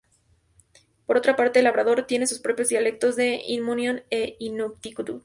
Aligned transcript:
Por 1.05 1.15
otra 1.17 1.35
parte, 1.35 1.61
Labrador 1.61 2.07
tiene 2.07 2.25
sus 2.25 2.39
propios 2.39 2.69
dialectos 2.69 3.15
de 3.15 3.39
innu-aimun 3.45 4.01
e 4.09 4.35
inuktitut. 4.39 5.19